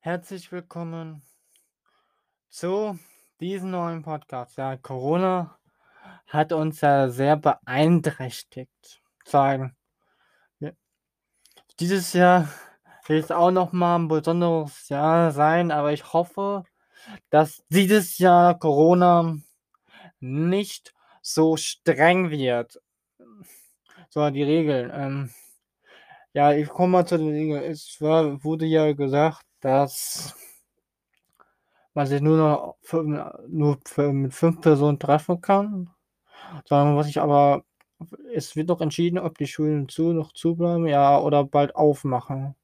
Herzlich 0.00 0.52
willkommen 0.52 1.22
zu 2.48 2.96
diesem 3.40 3.72
neuen 3.72 4.02
Podcast. 4.02 4.56
Ja, 4.56 4.76
Corona 4.76 5.58
hat 6.28 6.52
uns 6.52 6.80
ja 6.82 7.08
sehr 7.08 7.36
beeinträchtigt. 7.36 9.02
Sagen. 9.24 9.76
Ja. 10.60 10.70
Dieses 11.80 12.12
Jahr 12.12 12.48
wird 13.08 13.24
es 13.24 13.32
auch 13.32 13.50
noch 13.50 13.72
mal 13.72 13.96
ein 13.96 14.06
besonderes 14.06 14.88
Jahr 14.88 15.32
sein, 15.32 15.72
aber 15.72 15.92
ich 15.92 16.12
hoffe, 16.12 16.62
dass 17.30 17.64
dieses 17.68 18.18
Jahr 18.18 18.56
Corona 18.56 19.36
nicht 20.20 20.94
so 21.22 21.56
streng 21.56 22.30
wird. 22.30 22.80
So 24.10 24.30
die 24.30 24.44
Regeln. 24.44 24.92
Ähm, 24.94 25.30
ja, 26.34 26.52
ich 26.52 26.68
komme 26.68 26.92
mal 26.92 27.06
zu 27.06 27.18
den 27.18 27.30
Regeln. 27.30 27.64
Es 27.64 28.00
war, 28.00 28.44
wurde 28.44 28.64
ja 28.64 28.92
gesagt, 28.92 29.47
dass 29.60 30.36
man 31.94 32.06
sich 32.06 32.20
nur 32.20 32.36
noch 32.36 32.76
für, 32.82 33.02
nur 33.48 33.78
für, 33.84 34.12
mit 34.12 34.34
fünf 34.34 34.60
Personen 34.60 34.98
treffen 34.98 35.40
kann. 35.40 35.90
Sondern 36.64 36.96
was 36.96 37.08
ich 37.08 37.20
aber, 37.20 37.64
es 38.32 38.56
wird 38.56 38.68
noch 38.68 38.80
entschieden, 38.80 39.18
ob 39.18 39.36
die 39.38 39.46
Schulen 39.46 39.88
zu 39.88 40.12
noch 40.12 40.32
zubleiben, 40.32 40.86
ja, 40.86 41.18
oder 41.18 41.44
bald 41.44 41.74
aufmachen. 41.76 42.54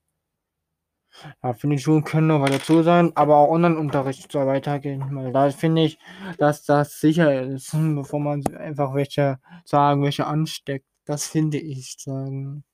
Ja, 1.43 1.53
finde, 1.55 1.77
die 1.77 1.83
Schulen 1.83 2.05
können 2.05 2.27
noch 2.29 2.41
weiter 2.41 2.61
zu 2.61 2.83
sein, 2.83 3.13
aber 3.15 3.37
auch 3.37 3.51
Online-Unterricht 3.51 4.31
soll 4.33 4.47
weitergehen. 4.47 5.15
Weil 5.15 5.33
da 5.33 5.51
finde 5.51 5.85
ich, 5.85 5.99
dass 6.39 6.65
das 6.65 7.01
sicher 7.01 7.43
ist, 7.43 7.73
bevor 7.73 8.21
man 8.21 8.45
einfach 8.57 8.95
welche 8.95 9.39
sagen, 9.65 10.03
welche 10.03 10.27
ansteckt. 10.27 10.87
Das 11.05 11.27
finde 11.27 11.59
ich 11.59 11.97
sagen. 11.99 12.65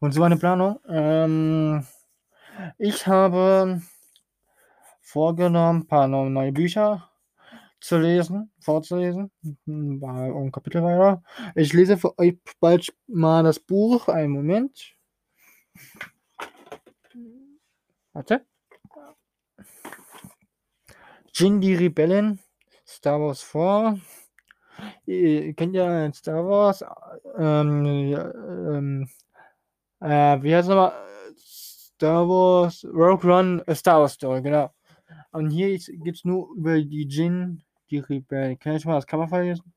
Und 0.00 0.12
so 0.12 0.22
eine 0.22 0.36
Planung. 0.36 0.78
Ähm, 0.88 1.86
ich 2.78 3.06
habe 3.06 3.82
vorgenommen, 5.00 5.82
ein 5.82 5.86
paar 5.86 6.08
neue 6.08 6.52
Bücher 6.52 7.08
zu 7.80 7.98
lesen, 7.98 8.50
vorzulesen. 8.60 9.30
Ein 9.66 10.50
Kapitel 10.50 10.82
weiter. 10.82 11.22
Ich 11.54 11.72
lese 11.72 11.98
für 11.98 12.18
euch 12.18 12.38
bald 12.58 12.94
mal 13.06 13.44
das 13.44 13.60
Buch. 13.60 14.08
Einen 14.08 14.32
Moment. 14.32 14.96
Warte. 18.12 18.46
Jin 21.34 21.60
die 21.60 21.74
Rebellen. 21.74 22.40
Star 22.86 23.20
Wars 23.20 23.42
4. 23.42 24.00
Ihr 25.06 25.54
kennt 25.54 25.74
ja 25.74 26.12
Star 26.12 26.46
Wars. 26.46 26.84
Ähm, 27.36 27.84
ähm, 27.86 29.08
äh, 30.00 30.42
wie 30.42 30.54
heißt 30.54 30.68
es 30.68 30.74
nochmal? 30.74 31.03
Star 31.96 32.28
Wars, 32.28 32.84
Rogue 32.84 33.24
One, 33.30 33.62
äh, 33.66 33.74
Star 33.74 34.00
Wars 34.00 34.14
Story, 34.14 34.42
genau. 34.42 34.70
Und 35.32 35.50
hier 35.50 35.68
geht 35.78 36.14
es 36.16 36.24
nur 36.24 36.52
über 36.56 36.80
die 36.80 37.06
Jin, 37.06 37.62
die 37.90 37.98
Rebellen. 37.98 38.58
Kann 38.58 38.76
ich 38.76 38.84
mal 38.84 38.94
das 38.94 39.06
Cover 39.06 39.28
verlesen? 39.28 39.72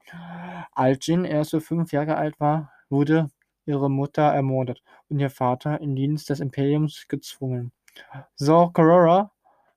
Als 0.71 1.05
Jin 1.05 1.25
erst 1.25 1.51
so 1.51 1.59
fünf 1.59 1.91
Jahre 1.91 2.15
alt 2.15 2.39
war, 2.39 2.71
wurde 2.89 3.29
ihre 3.65 3.89
Mutter 3.89 4.23
ermordet 4.23 4.81
und 5.09 5.19
ihr 5.19 5.29
Vater 5.29 5.79
in 5.81 5.95
Dienst 5.95 6.29
des 6.29 6.39
Imperiums 6.39 7.07
gezwungen. 7.07 7.71
Saw 8.35 8.71
Gerrera, 8.73 9.31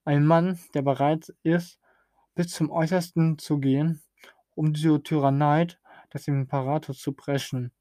ein 0.05 0.25
Mann, 0.25 0.59
der 0.75 0.83
bereit 0.83 1.35
ist, 1.43 1.79
bis 2.35 2.53
zum 2.53 2.71
Äußersten 2.71 3.39
zu 3.39 3.59
gehen, 3.59 4.01
um 4.55 4.73
die 4.73 4.99
Tyrannei 5.03 5.67
des 6.15 6.29
Imperators 6.29 6.99
zu 6.99 7.13
brechen, 7.13 7.73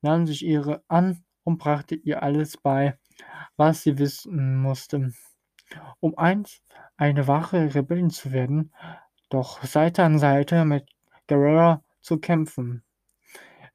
nahm 0.00 0.26
sich 0.26 0.44
ihre 0.44 0.82
an 0.88 1.24
und 1.44 1.58
brachte 1.58 1.94
ihr 1.94 2.22
alles 2.22 2.56
bei, 2.56 2.98
was 3.56 3.82
sie 3.82 3.98
wissen 3.98 4.56
musste, 4.60 5.12
um 6.00 6.16
einst 6.18 6.62
eine 6.96 7.26
wahre 7.26 7.74
Rebellin 7.74 8.10
zu 8.10 8.32
werden, 8.32 8.72
doch 9.28 9.62
Seite 9.62 10.02
an 10.02 10.18
Seite 10.18 10.64
mit 10.64 10.88
Guerrera 11.26 11.84
zu 12.00 12.18
kämpfen. 12.18 12.82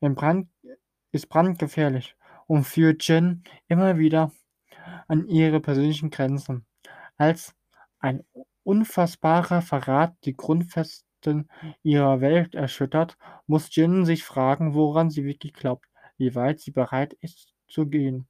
Brand 0.02 0.50
ist 1.12 1.30
brandgefährlich 1.30 2.16
und 2.48 2.66
führt 2.66 3.08
Jen 3.08 3.44
immer 3.68 3.98
wieder 3.98 4.32
an 5.08 5.28
ihre 5.28 5.60
persönlichen 5.60 6.10
Grenzen. 6.10 6.66
Als 7.18 7.56
ein 8.00 8.24
unfassbarer 8.64 9.62
Verrat 9.62 10.16
die 10.26 10.36
Grundfesten 10.36 11.50
ihrer 11.82 12.22
Welt 12.22 12.54
erschüttert, 12.54 13.18
muss 13.48 13.74
Jin 13.76 14.06
sich 14.06 14.24
fragen, 14.24 14.74
woran 14.74 15.10
sie 15.10 15.24
wirklich 15.24 15.54
glaubt, 15.54 15.88
wie 16.18 16.36
weit 16.36 16.60
sie 16.60 16.72
bereit 16.72 17.14
ist 17.22 17.56
zu 17.68 17.88
gehen 17.88 18.28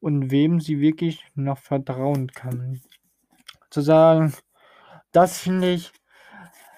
und 0.00 0.30
wem 0.30 0.60
sie 0.60 0.80
wirklich 0.80 1.24
noch 1.34 1.58
vertrauen 1.58 2.28
kann. 2.32 2.80
Zu 3.70 3.80
sagen, 3.80 4.34
das 5.12 5.38
finde 5.38 5.72
ich, 5.72 5.92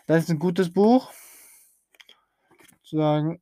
das 0.07 0.25
ist 0.25 0.31
ein 0.31 0.39
gutes 0.39 0.73
Buch. 0.73 1.13
Zu 2.83 2.97
sagen, 2.97 3.41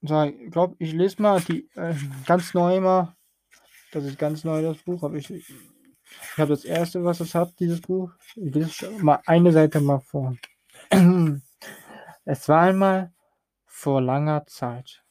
ich 0.00 0.50
glaube, 0.50 0.76
ich 0.78 0.92
lese 0.92 1.22
mal 1.22 1.40
die 1.40 1.68
äh, 1.76 1.94
ganz 2.26 2.52
neu 2.52 2.80
mal. 2.80 3.16
Das 3.92 4.04
ist 4.04 4.18
ganz 4.18 4.44
neu, 4.44 4.60
das 4.60 4.78
Buch. 4.82 5.02
Aber 5.02 5.14
ich, 5.14 5.30
ich 5.30 5.46
habe 6.36 6.50
das 6.50 6.64
erste, 6.64 7.04
was 7.04 7.20
es 7.20 7.34
hat, 7.34 7.58
dieses 7.58 7.80
Buch. 7.80 8.12
Ich 8.36 8.54
lese 8.54 8.90
mal 9.02 9.20
eine 9.24 9.50
Seite 9.52 9.80
mal 9.80 10.00
vor. 10.00 10.36
es 12.24 12.48
war 12.48 12.60
einmal 12.60 13.12
vor 13.64 14.02
langer 14.02 14.46
Zeit 14.46 15.02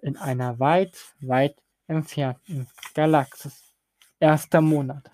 in 0.00 0.16
einer 0.16 0.58
weit, 0.58 1.14
weit 1.20 1.56
entfernten 1.86 2.68
Galaxis. 2.94 3.72
Erster 4.18 4.60
Monat. 4.60 5.10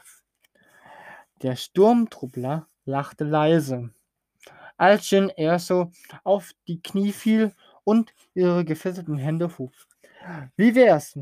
Der 1.43 1.57
Sturmtruppler 1.57 2.69
lachte 2.85 3.25
leise, 3.25 3.91
als 4.77 5.11
Jin 5.11 5.29
Erso 5.31 5.91
auf 6.23 6.53
die 6.69 6.81
Knie 6.81 7.13
fiel 7.13 7.53
und 7.85 8.15
ihre 8.35 8.65
gefesselten 8.65 9.19
Hände 9.19 9.59
hob. 9.59 9.73
Wie 10.57 10.75
wär's, 10.75 11.19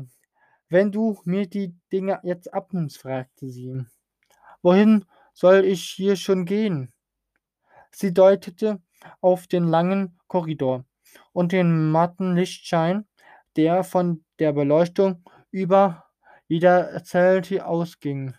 wenn 0.69 0.91
du 0.91 1.19
mir 1.25 1.47
die 1.47 1.75
Dinge 1.91 2.19
jetzt 2.23 2.53
abnimmst? 2.53 2.99
fragte 2.99 3.49
sie. 3.49 3.83
Wohin 4.61 5.05
soll 5.33 5.65
ich 5.65 5.83
hier 5.83 6.15
schon 6.15 6.45
gehen? 6.45 6.93
Sie 7.91 8.13
deutete 8.13 8.79
auf 9.21 9.47
den 9.47 9.65
langen 9.65 10.19
Korridor 10.27 10.85
und 11.33 11.51
den 11.51 11.91
matten 11.91 12.35
Lichtschein, 12.35 13.07
der 13.55 13.83
von 13.83 14.23
der 14.39 14.53
Beleuchtung 14.53 15.23
über 15.51 16.05
jeder 16.47 17.03
Zelle 17.03 17.65
ausging. 17.65 18.33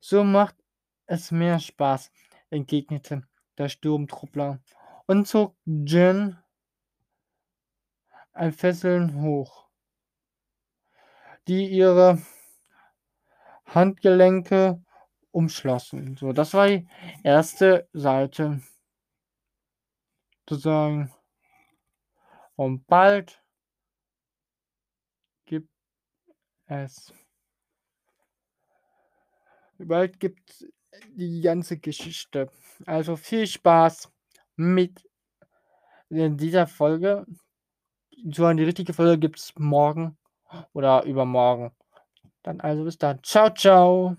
So 0.00 0.24
macht 0.24 0.56
es 1.06 1.30
mehr 1.30 1.58
Spaß, 1.60 2.10
entgegnete 2.50 3.22
der 3.58 3.68
Sturmtruppler 3.68 4.60
und 5.06 5.26
zog 5.26 5.56
Jin 5.64 6.36
ein 8.32 8.52
Fesseln 8.52 9.22
hoch, 9.22 9.66
die 11.48 11.68
ihre 11.68 12.18
Handgelenke 13.66 14.82
umschlossen. 15.30 16.16
So, 16.16 16.32
das 16.32 16.54
war 16.54 16.68
die 16.68 16.88
erste 17.22 17.88
Seite. 17.92 18.62
Sozusagen. 20.48 21.12
Und 22.54 22.86
bald 22.86 23.42
gibt 25.44 25.68
es. 26.68 27.12
Bald 29.78 30.18
gibt 30.20 30.66
die 31.14 31.40
ganze 31.40 31.78
Geschichte. 31.78 32.50
Also 32.86 33.16
viel 33.16 33.46
Spaß 33.46 34.10
mit 34.56 35.08
dieser 36.08 36.66
Folge. 36.66 37.26
So 38.30 38.50
die 38.52 38.64
richtige 38.64 38.94
Folge 38.94 39.18
gibt 39.18 39.38
es 39.38 39.52
morgen 39.58 40.16
oder 40.72 41.04
übermorgen. 41.04 41.72
Dann 42.42 42.60
also 42.60 42.84
bis 42.84 42.98
dann. 42.98 43.22
Ciao, 43.22 43.50
ciao. 43.50 44.16